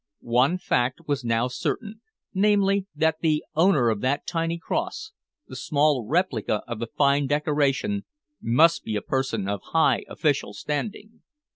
[0.33, 2.01] One fact was now certain,
[2.33, 5.11] namely, that the owner of that tiny cross,
[5.47, 8.05] the small replica of the fine decoration,
[8.41, 11.21] must be a person of high official standing.